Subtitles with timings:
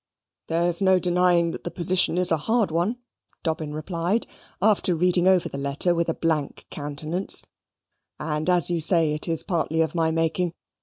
[0.47, 2.97] "There's no denying that the position is a hard one,"
[3.43, 4.25] Dobbin replied,
[4.59, 7.43] after reading over the letter with a blank countenance;
[8.19, 10.53] "and as you say, it is partly of my making.